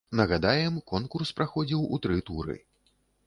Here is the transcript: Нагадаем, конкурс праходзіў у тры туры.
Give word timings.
Нагадаем, 0.19 0.77
конкурс 0.91 1.33
праходзіў 1.39 1.85
у 1.97 1.99
тры 2.05 2.17
туры. 2.31 2.57